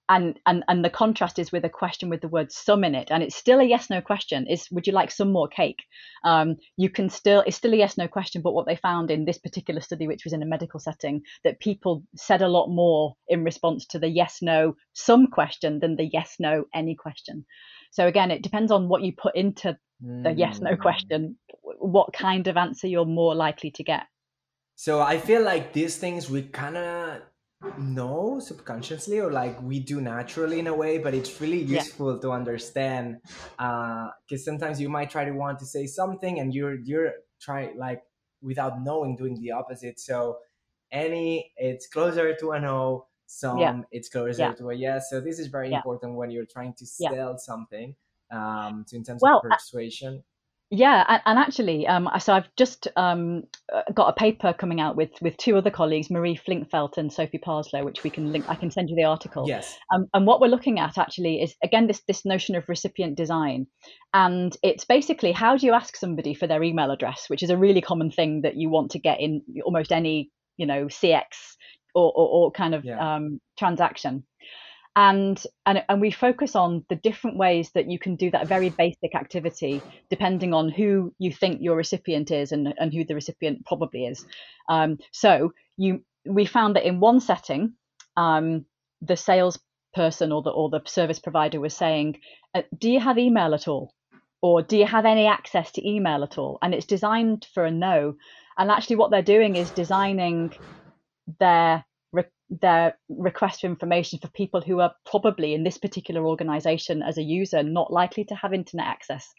[0.09, 3.09] and and and the contrast is with a question with the word some in it
[3.11, 4.47] and it's still a yes no question.
[4.47, 5.83] Is would you like some more cake?
[6.23, 9.25] Um, you can still it's still a yes no question but what they found in
[9.25, 13.15] this particular study which was in a medical setting that people said a lot more
[13.27, 17.45] in response to the yes no some question than the yes no any question.
[17.91, 20.79] So again it depends on what you put into the yes no Mm.
[20.79, 21.37] question
[21.79, 24.03] what kind of answer you're more likely to get.
[24.75, 27.21] So I feel like these things we kind of
[27.77, 31.77] know subconsciously or like we do naturally in a way, but it's really Yeah.
[31.79, 33.17] useful to understand
[33.59, 37.71] uh because sometimes you might try to want to say something and you're you're try
[37.75, 38.03] like
[38.41, 39.99] without knowing doing the opposite.
[39.99, 40.39] So
[40.91, 43.81] any it's closer to a no, some Yeah.
[43.91, 44.53] it's closer Yeah.
[44.53, 45.09] to a yes.
[45.09, 45.77] So this is very Yeah.
[45.77, 47.09] important when you're trying to Yeah.
[47.11, 47.95] sell something.
[48.29, 50.23] Um, so in terms Well, of I- persuasion.
[50.69, 55.12] Yeah, and, actually, um, so I've just um, uh, got a paper coming out with
[55.21, 58.43] with two other colleagues, Marie Flinkfeldt and Sophie Parslow, which we can link.
[58.49, 59.45] I can send you the article.
[59.47, 59.77] Yes.
[59.95, 63.67] Um, and what we're looking at actually is again this this notion of recipient design,
[64.13, 67.58] and it's basically how do you ask somebody for their email address, which is a
[67.58, 71.23] really common thing that you want to get in almost any you know CX
[71.95, 73.15] or or, or kind of Yeah.
[73.15, 74.25] um, transaction.
[74.99, 78.71] And, and and we focus on the different ways that you can do that very
[78.71, 79.79] basic activity
[80.10, 84.25] depending on who you think your recipient is and, and who the recipient probably is.
[84.67, 87.73] Um, so you we found that in one setting,
[88.15, 88.65] um,
[89.01, 92.19] the salesperson or the or the service provider was saying,
[92.55, 93.93] uh, "Do you have email at all?"
[94.41, 97.71] or "Do you have any access to email at all?" And it's designed for a
[97.71, 98.15] no.
[98.57, 100.53] And actually, what they're doing is designing
[101.39, 101.86] their
[102.49, 107.23] their request for information for people who are probably in this particular organization as a
[107.23, 109.33] user not likely to have internet access.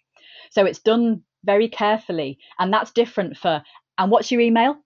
[0.50, 3.62] So it's done very carefully, and that's different for.
[3.96, 4.76] And what's your email?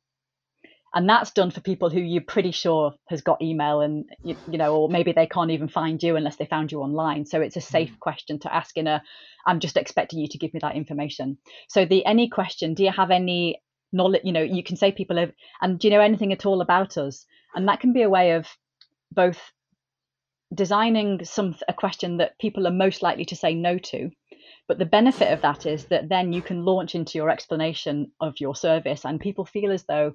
[0.94, 4.58] And that's done for people who you're pretty sure has got email, and you, you
[4.58, 7.24] know, or maybe they can't even find you unless they found you online.
[7.24, 7.72] So it's a hmm.
[7.72, 9.02] safe question to ask in a.
[9.46, 11.38] I'm just expecting you to give me that information.
[11.68, 13.60] So the any question, do you have any
[13.92, 14.22] knowledge?
[14.24, 16.96] You know, you can say people have, and do you know anything at all about
[16.98, 17.26] us?
[17.54, 18.46] And that can be a way of
[19.10, 19.38] both
[20.54, 24.10] designing some a question that people are most likely to say no to
[24.68, 28.40] but the benefit of that is that then you can launch into your explanation of
[28.40, 30.14] your service and people feel as though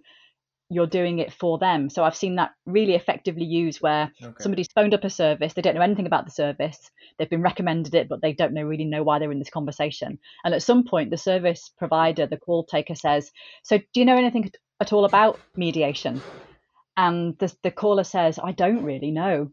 [0.69, 1.89] you're doing it for them.
[1.89, 4.33] So I've seen that really effectively used where Okay.
[4.39, 7.95] somebody's phoned up a service, they don't know anything about the service, they've been recommended
[7.95, 10.19] it, but they don't know really know why they're in this conversation.
[10.43, 13.31] And at some point, the service provider, the call taker says,
[13.63, 16.21] "So do you know anything at all about mediation?"
[16.97, 19.51] And the the caller says, "I don't really know."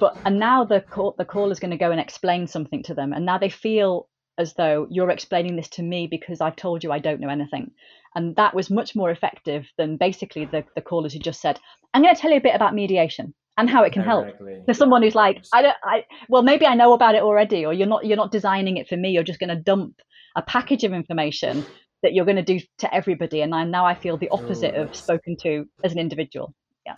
[0.00, 3.12] But and now the call the caller's going to go and explain something to them,
[3.12, 6.92] and now they feel as though you're explaining this to me because I've told you
[6.92, 7.70] I don't know anything.
[8.14, 11.58] And that was much more effective than basically the, the callers who just said,
[11.92, 14.26] I'm going to tell you a bit about mediation and how it can help.
[14.66, 17.72] To someone who's like, I don't, I, well, maybe I know about it already, or
[17.72, 19.10] you're not, you're not designing it for me.
[19.10, 20.00] You're just going to dump
[20.34, 21.64] a package of information
[22.02, 23.40] that you're going to do to everybody.
[23.40, 26.54] And I, now I feel the opposite Ooh, of spoken to as an individual.
[26.84, 26.94] Yeah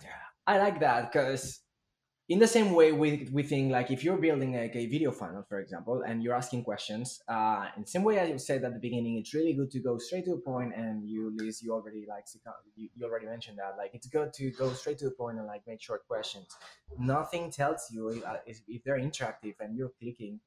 [0.49, 1.61] i like that because
[2.29, 5.43] in the same way we, we think like if you're building like a video funnel
[5.49, 8.79] for example and you're asking questions uh, in the same way i said at the
[8.79, 12.05] beginning it's really good to go straight to the point and you liz you already
[12.07, 12.25] like
[12.75, 15.47] you, you already mentioned that like it's good to go straight to the point and
[15.47, 16.47] like make short questions.
[16.97, 20.39] Nothing tells you uh, if, if they're interactive and you're clicking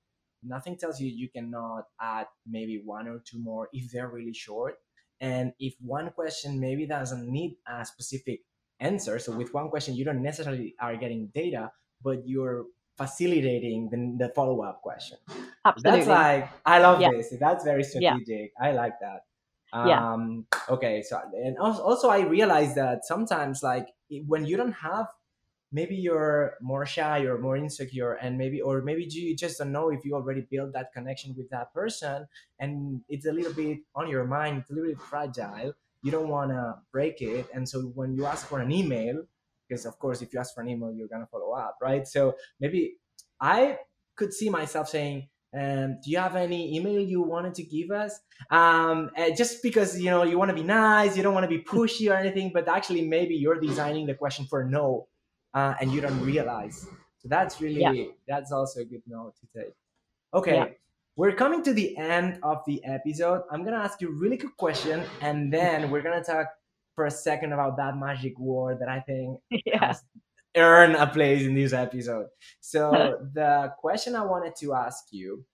[0.42, 4.78] nothing tells you you cannot add maybe one or two more if they're really short.
[5.20, 8.40] And if one question maybe doesn't need a specific
[8.82, 9.18] answer.
[9.18, 12.66] So with one question, you don't necessarily are getting data, but you're
[12.96, 15.18] facilitating the, the follow up question.
[15.64, 16.04] Absolutely.
[16.04, 17.10] That's like I love Yeah.
[17.10, 17.34] this.
[17.38, 18.14] That's very Yeah.
[18.18, 18.52] strategic.
[18.60, 19.24] I like that.
[19.74, 20.12] Yeah.
[20.12, 21.02] Um, okay.
[21.02, 23.88] So and also, also I realize that sometimes like
[24.26, 25.06] when you don't have
[25.74, 29.88] maybe you're more shy or more insecure and maybe or maybe you just don't know
[29.90, 34.06] if you already built that connection with that person and it's a little bit on
[34.08, 37.46] your mind it's a little bit fragile you don't want to break it.
[37.54, 39.22] And so when you ask for an email
[39.68, 42.06] because of course if you ask for an email you're going to follow up right?
[42.06, 42.96] So maybe
[43.40, 43.78] i
[44.16, 48.18] could see myself saying um, do you have any email you wanted to give us?
[48.50, 51.48] Um, uh, just because you know you want to be nice you don't want to
[51.48, 55.08] be pushy or anything but actually maybe you're designing the question for no
[55.54, 56.86] uh, and you don't realize.
[57.18, 58.12] So that's really Yeah.
[58.26, 59.74] that's also a good note to take.
[60.34, 60.56] Okay.
[60.56, 60.68] Yeah.
[61.16, 63.42] We're coming to the end of the episode.
[63.50, 66.48] I'm gonna ask you a really quick question and then we're gonna talk
[66.94, 69.86] for a second about that magic word that i think yeah.
[69.86, 70.02] has
[70.54, 72.26] earned a place in this episode.
[72.60, 75.44] So the question i wanted to ask you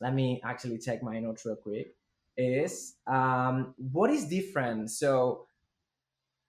[0.00, 1.94] let me actually check my notes real quick
[2.36, 4.90] is um, what is different?
[4.90, 5.46] So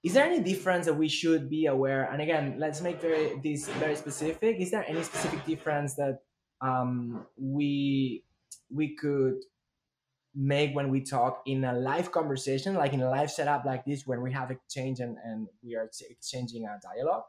[0.04, 2.12] is there any difference that we should be aware?
[2.12, 4.58] And again let's make very this very specific.
[4.60, 6.20] Is there any specific difference that
[6.62, 8.24] um, we
[8.70, 9.36] we could
[10.36, 14.06] make when we talk in a live conversation like in a live setup like this
[14.06, 17.24] when we have exchange and, and we are exchanging a dialogue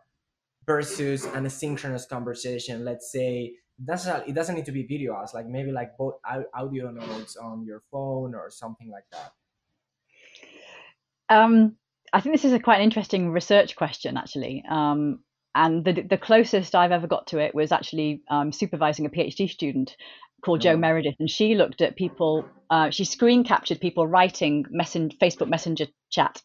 [0.66, 2.84] versus an asynchronous conversation.
[2.84, 6.14] Let's say that's not, it doesn't need to be video as like maybe like both
[6.30, 9.32] au- audio notes on your phone or something like that.
[11.30, 11.76] Um,
[12.12, 14.64] I think this is a quite an interesting research question, actually.
[14.68, 15.20] Um,
[15.54, 19.48] and the the closest I've ever got to it was actually um, supervising a PhD
[19.48, 19.96] student
[20.44, 20.60] called.
[20.60, 22.44] Jo Meredith, and she looked at people.
[22.70, 26.42] Uh, she screen captured people writing messen- Facebook Messenger chat,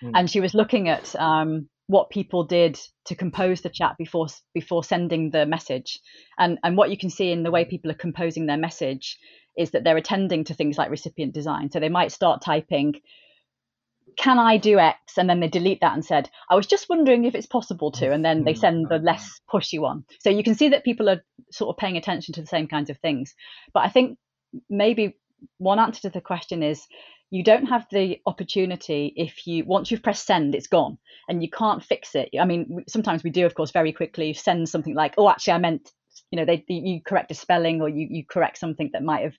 [0.00, 0.10] Hmm.
[0.14, 4.82] and she was looking at um, what people did to compose the chat before before
[4.84, 5.98] sending the message,
[6.38, 9.18] and and what you can see in the way people are composing their message
[9.56, 11.70] is that they're attending to things like recipient design.
[11.70, 12.94] So they might start typing
[14.16, 15.18] can I do X?
[15.18, 18.12] And then they delete that and said, I was just wondering if it's possible to.
[18.12, 18.58] And then they Mhm.
[18.58, 20.04] send the less pushy one.
[20.20, 22.90] So you can see that people are sort of paying attention to the same kinds
[22.90, 23.34] of things.
[23.72, 24.18] But I think
[24.68, 25.16] maybe
[25.58, 26.86] one answer to the question is
[27.30, 30.98] you don't have the opportunity if you, once you've pressed send, it's gone
[31.28, 32.28] and you can't fix it.
[32.38, 35.58] I mean, sometimes we do, of course, very quickly send something like, oh, actually, I
[35.58, 35.90] meant,
[36.30, 39.34] you know, they, you correct a spelling or you, you correct something that might have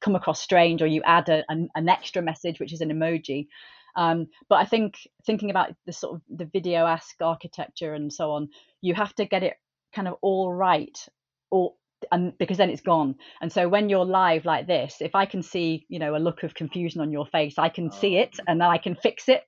[0.00, 3.46] come across strange or you add a, an, an extra message which is an emoji.
[3.96, 8.48] Um, but i think thinking about the sort of the VideoAsk architecture and so on
[8.80, 9.54] you have to get it
[9.92, 10.96] kind of all right
[11.50, 11.74] or
[12.12, 13.16] and because then it's gone.
[13.42, 16.42] And so when you're live like this if i can see you know a look
[16.42, 19.42] of confusion on your face i can see it and then i can fix it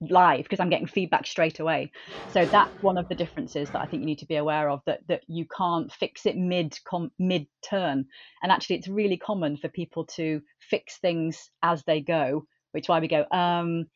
[0.00, 1.90] live because i'm getting feedback straight away.
[2.28, 4.80] So that's one of the differences that i think you need to be aware of
[4.86, 8.04] that that you can't fix it mid com, mid turn
[8.42, 12.88] and actually it's really common for people to fix things as they go which is
[12.88, 13.86] why we go um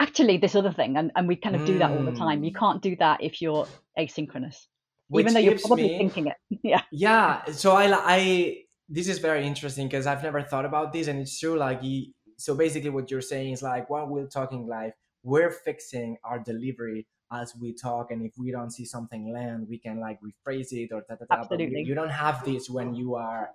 [0.00, 2.42] actually this other thing and, and we kind of do that all the time.
[2.44, 2.58] You Mm.
[2.58, 3.68] can't do that if you're
[3.98, 4.66] asynchronous
[5.08, 6.36] Which even though you're probably me- thinking it.
[6.62, 6.82] Yeah.
[6.90, 8.56] Yeah so i i
[8.88, 12.12] this is very interesting because i've never thought about this and it's true like you,
[12.36, 14.92] so basically what you're saying is like while we're talking live
[15.22, 19.78] we're fixing our delivery as we talk and if we don't see something land we
[19.78, 21.82] can like rephrase it or but you- Absolutely.
[21.82, 23.50] you don't have this when you are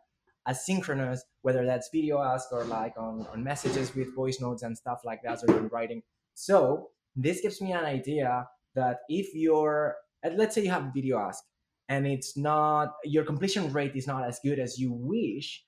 [0.48, 5.22] asynchronous whether that's VideoAsk or like on, on messages with voice notes and stuff like
[5.24, 6.02] that or in writing
[6.34, 9.96] so this gives me an idea that if you're
[10.26, 11.42] uh, let's say you have VideoAsk
[11.90, 15.64] and it's not your completion rate is not as good as you wish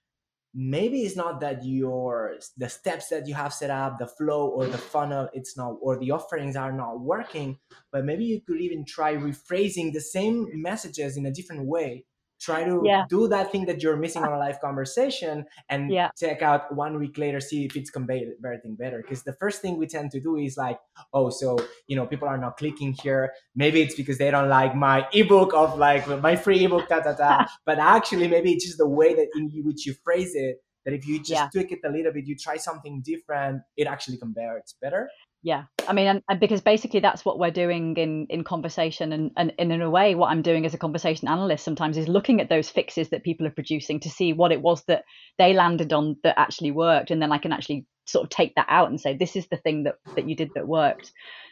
[0.54, 4.66] maybe it's not that your the steps that you have set up the flow or
[4.66, 7.58] the funnel it's not or the offerings are not working
[7.92, 12.04] but maybe you could even try rephrasing the same messages in a different way
[12.40, 13.06] try to yeah.
[13.10, 16.10] do that thing that you're missing on a live conversation and yeah.
[16.18, 19.88] check out one week later see if it's converting better because the first thing we
[19.88, 20.80] tend to do is like
[21.14, 24.76] oh so you know people are not clicking here maybe it's because they don't like
[24.76, 28.78] my ebook of like my free ebook da da da but actually maybe it's just
[28.78, 31.50] the way that in which you phrase it that if you just yeah.
[31.52, 35.10] tweak it a little bit you try something different it actually converts better
[35.42, 35.64] yeah.
[35.88, 39.54] I mean and, and, because basically that's what we're doing in in conversation and, and,
[39.58, 42.50] and in a way what i'm doing as a conversation analyst sometimes is looking at
[42.50, 45.04] those fixes that people are producing to see what it was that
[45.38, 47.12] they landed on that actually worked.
[47.12, 49.58] And then i can actually sort of take that out and say this is the
[49.58, 51.12] thing that that you did that worked.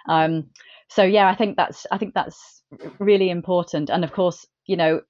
[0.09, 0.49] Um,
[0.89, 2.61] so yeah i think that's i think that's
[2.99, 3.89] really important.
[3.89, 5.01] And of course you know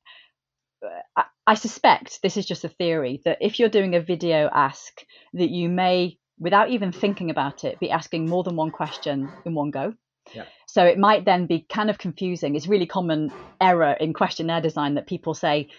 [1.16, 4.92] I, I suspect this is just a theory that if you're doing a VideoAsk
[5.34, 9.54] that you may without even thinking about it, be asking more than one question in
[9.54, 9.94] one go.
[10.34, 10.44] Yeah.
[10.66, 12.56] So it might then be kind of confusing.
[12.56, 13.32] It's really common
[13.62, 15.70] error in questionnaire design that people say,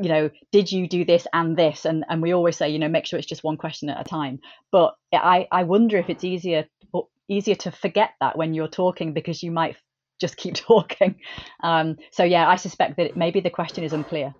[0.00, 1.84] you know, did you do this and this?
[1.84, 4.04] And and we always say, you know, make sure it's just one question at a
[4.04, 4.40] time.
[4.70, 6.66] But I I wonder if it's easier
[7.28, 9.76] easier to forget that when you're talking because you might
[10.20, 11.16] just keep talking.
[11.62, 14.34] Um, so yeah, I suspect that maybe the question is unclear.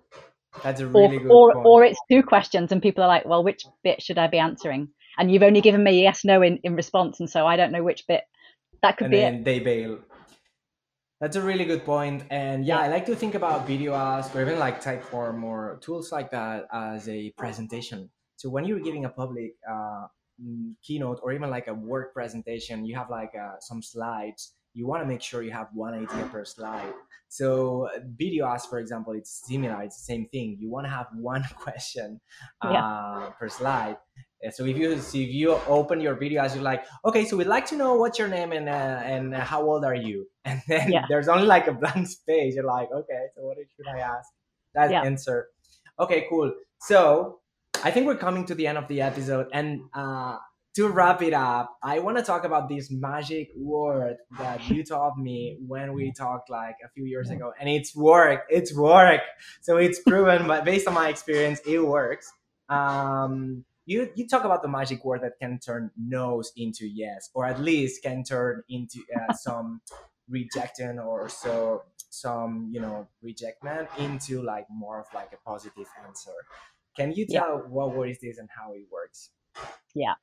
[0.63, 1.65] That's a really or, good or, point.
[1.65, 4.89] Or it's two questions and people are like, well, which bit should I be answering?
[5.17, 7.83] And you've only given me yes no in, in response and so i don't know
[7.83, 8.23] which bit
[8.81, 9.45] that could and be then it.
[9.45, 9.99] they bail.
[11.21, 14.41] That's a really good point and yeah, yeah, i like to think about VideoAsk or
[14.41, 18.09] even like Typeform or tools like that as a presentation.
[18.35, 20.07] So when you're giving a public uh,
[20.43, 24.85] mm, keynote or even like a work presentation you have like uh, some slides you
[24.85, 26.93] want to make sure you have one idea per slide.
[27.29, 27.89] So
[28.19, 30.57] VideoAsk for example it's similar it's the same thing.
[30.59, 32.19] You want to have one question
[32.61, 33.29] uh, yeah.
[33.39, 33.97] per slide
[34.51, 37.65] so if you if you open your video as you're like, okay, so we'd like
[37.67, 40.27] to know what's your name and uh, and how old are you?
[40.45, 41.05] And then yeah.
[41.09, 42.53] there's only like a blank space.
[42.53, 44.29] You're like, okay, so what should I ask?
[44.75, 45.01] That yeah.
[45.01, 45.47] answer.
[45.99, 46.53] Okay, cool.
[46.81, 47.39] So
[47.83, 50.37] I think we're coming to the end of the episode, and uh,
[50.75, 55.17] to wrap it up, I want to talk about this magic word that you taught
[55.17, 58.43] me when we talked like a few years ago, and it's work.
[58.49, 59.21] It's work.
[59.61, 62.31] So it's proven, but based on my experience, it works.
[62.69, 67.45] Um, you you talk about the magic word that can turn no's into yes, or
[67.45, 69.81] at least can turn into uh, some
[70.27, 76.31] rejection or so some you know rejectment into like more of like a positive answer.
[76.97, 77.69] Can you tell yeah.
[77.69, 79.29] what word is this and how it works?
[79.93, 80.13] Yeah.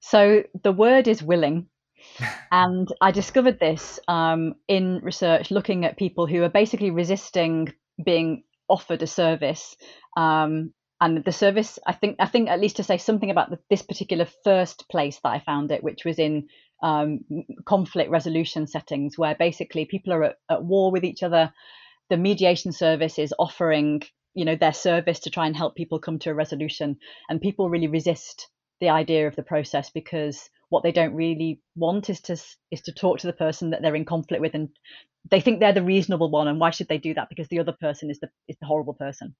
[0.00, 1.66] So the word is willing.
[2.50, 7.72] and I discovered this um, in research looking at people who are basically resisting
[8.04, 9.76] being offered a service
[10.16, 10.72] um,
[11.02, 13.82] and the service i think i think at least to say something about the, this
[13.82, 16.48] particular first place that i found it which was in
[16.82, 17.20] um,
[17.64, 21.52] conflict resolution settings where basically people are at, at, war with each other.
[22.10, 24.02] The mediation service is offering
[24.34, 26.98] you know their service to try and help people come to a resolution.
[27.28, 28.48] And people really resist
[28.80, 32.32] the idea of the process because what they don't really want is to
[32.70, 34.70] is to talk to the person that they're in conflict with and
[35.30, 37.28] they think they're the reasonable one and why should they do that?
[37.28, 39.34] Because the other person is the is the horrible person.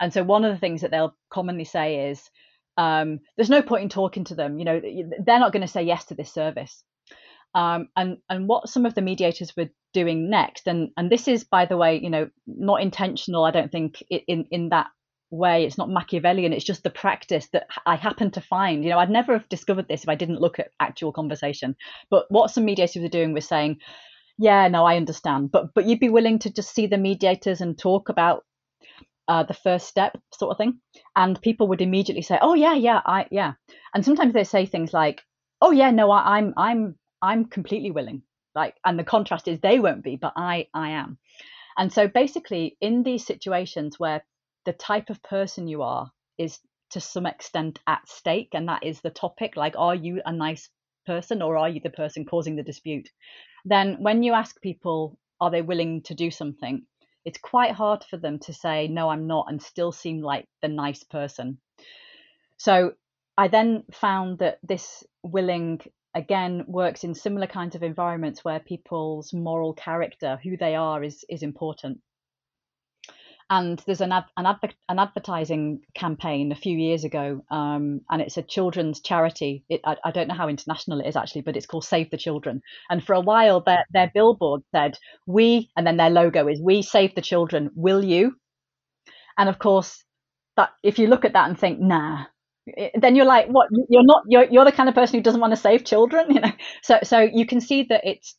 [0.00, 2.30] And so one of the things that they'll commonly say is
[2.78, 5.82] um, there's no point in talking to them you know they're not going to say
[5.82, 6.82] yes to this service.
[7.54, 11.44] Um, and and what some of the mediators were doing next and and this is
[11.44, 14.86] by the way you know not intentional i don't think in in that
[15.30, 18.82] way it's not machiavellian it's just the practice that i happen to find.
[18.84, 21.76] You know i'd never have discovered this if i didn't look at actual conversation.
[22.10, 23.78] But what some mediators were doing was saying
[24.38, 25.50] yeah no i understand.
[25.52, 28.44] But but you'd be willing to just see the mediators and talk about
[29.28, 30.80] uh, the first step sort of thing.
[31.14, 33.52] And people would immediately say oh yeah yeah i yeah.
[33.94, 35.22] And sometimes they say things like
[35.62, 38.22] oh yeah no I, i'm i'm i'm completely willing.
[38.56, 41.18] Like and the contrast is they won't be but i i am.
[41.78, 44.24] And so basically in these situations where
[44.70, 46.60] the type of person you are is
[46.90, 50.68] to some extent at stake and that is the topic like are you a nice
[51.04, 53.08] person or are you the person causing the dispute?
[53.64, 56.86] Then when you ask people are they willing to do something
[57.24, 60.68] it's quite hard for them to say no i'm not and still seem like the
[60.68, 61.58] nice person.
[62.56, 62.92] So
[63.36, 65.80] i then found that this willing
[66.14, 71.24] again works in similar kinds of environments where people's moral character who they are is
[71.28, 72.00] is important
[73.50, 78.22] and there's an ad, an, adver- an advertising campaign a few years ago, um, and
[78.22, 79.64] it's a children's charity.
[79.68, 82.16] It, I, I, don't know how international it is actually, but it's called Save the
[82.16, 82.62] Children.
[82.88, 84.96] And for a while, their their billboard said,
[85.26, 87.70] "We," and then their logo is "We save the children.
[87.74, 88.36] Will you?"
[89.36, 90.04] And of course,
[90.56, 92.26] that if you look at that and think, "Nah,"
[92.94, 93.68] then you're like, "What?
[93.88, 94.22] You're not.
[94.28, 96.52] You're you're the kind of person who doesn't want to save children." You know.
[96.82, 98.36] So so you can see that it's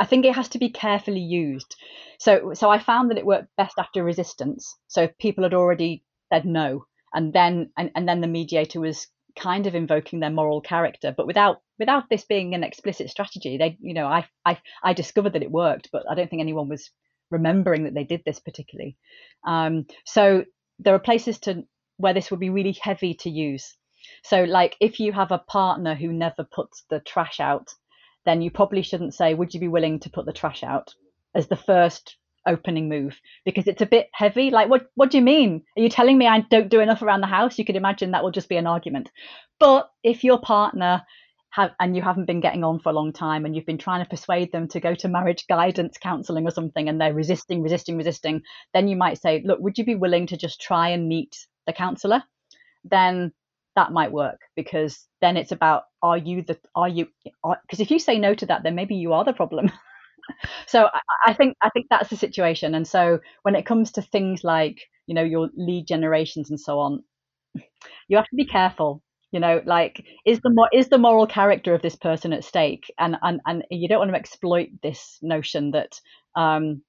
[0.00, 1.76] I think it has to be carefully used.
[2.18, 4.74] So so I found that it worked best after resistance.
[4.88, 9.06] So if people had already said no, and then and, and then the mediator was
[9.38, 13.58] kind of invoking their moral character, but without without this being an explicit strategy.
[13.58, 16.68] They you know I I I discovered that it worked, but I don't think anyone
[16.68, 16.90] was
[17.30, 18.96] remembering that they did this particularly.
[19.46, 20.44] Um, so
[20.78, 21.64] there are places to
[21.98, 23.76] where this would be really heavy to use.
[24.24, 27.74] So like if you have a partner who never puts the trash out
[28.24, 30.94] then you probably shouldn't say, Would you be willing to put the trash out
[31.34, 32.16] as the first
[32.46, 33.20] opening move?
[33.44, 34.50] Because it's a bit heavy.
[34.50, 35.62] Like, what, what do you mean?
[35.76, 37.58] Are you telling me I don't do enough around the house?
[37.58, 39.10] You could imagine that will just be an argument.
[39.58, 41.02] But if your partner
[41.50, 44.02] have, and you haven't been getting on for a long time and you've been trying
[44.02, 47.96] to persuade them to go to marriage guidance counseling or something and they're resisting, resisting,
[47.96, 48.42] resisting,
[48.72, 51.72] then you might say, Look, would you be willing to just try and meet the
[51.72, 52.22] counselor?
[52.84, 53.32] Then
[53.76, 57.06] that might work because then it's about are you the are you
[57.62, 59.70] because if you say no to that then maybe you are the problem.
[60.66, 62.74] So I, I, think i think that's the situation.
[62.74, 66.78] And so when it comes to things like you know your lead generations and so
[66.78, 67.02] on
[68.08, 69.02] you have to be careful.
[69.32, 72.92] You know like is the is the moral character of this person at stake?
[72.98, 76.00] And and, and you don't want to exploit this notion that
[76.36, 76.82] um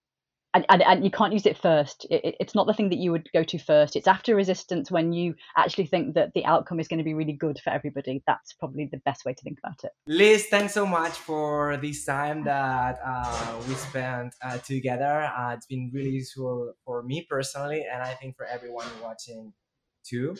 [0.53, 2.05] and, and, and, you can't use it first.
[2.09, 3.95] It, it's not the thing that you would go to first.
[3.95, 7.33] It's after resistance when you actually think that the outcome is going to be really
[7.33, 8.21] good for everybody.
[8.27, 9.91] That's probably the best way to think about it.
[10.07, 15.31] Liz, thanks so much for this time that uh, we spent uh, together.
[15.37, 19.53] Uh, it's been really useful for me personally, and I think for everyone watching
[20.03, 20.35] too.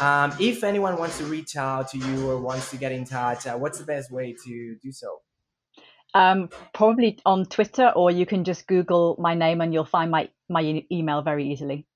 [0.00, 3.46] Um, if anyone wants to reach out to you or wants to get in touch,
[3.46, 5.20] uh, what's the best way to do so?
[6.14, 10.30] Um, probably on Twitter, or you can just Google my name and you'll find my
[10.48, 11.86] my e- email very easily.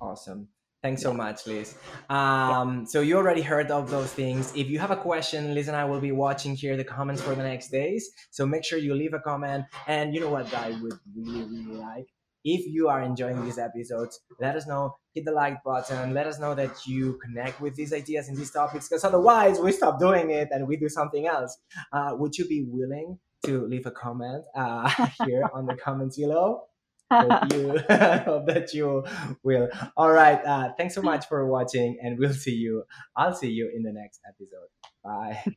[0.00, 0.48] awesome.
[0.82, 1.76] Thanks so much, Liz.
[2.10, 2.84] Um, yeah.
[2.86, 4.52] So you already heard of those things.
[4.56, 7.36] If you have a question, Liz and I will be watching here the comments for
[7.36, 8.10] the next days.
[8.32, 9.64] So make sure you leave a comment.
[9.86, 12.06] And you know what I would really, really like?
[12.44, 14.96] If you are enjoying these episodes, let us know.
[15.14, 16.14] Hit the like button.
[16.14, 19.70] Let us know that you connect with these ideas and these topics, because otherwise we
[19.70, 21.56] stop doing it and we do something else.
[21.92, 24.88] Uh, would you be willing to leave a comment uh,
[25.24, 26.64] here on the comments below.
[27.10, 27.78] hope you
[28.24, 29.04] hope that you
[29.42, 29.68] will.
[29.96, 30.40] All right.
[30.44, 32.84] Uh, thanks so much for watching, and we'll see you.
[33.16, 34.68] I'll see you in the next episode.
[35.04, 35.56] Bye.